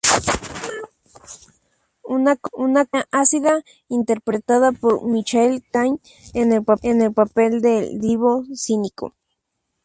[2.03, 5.99] Una comedia ácida, interpretada por Michael Caine
[6.33, 6.63] en el
[7.13, 9.13] papel del directivo cínico.